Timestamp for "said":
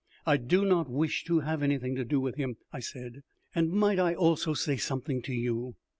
2.79-3.21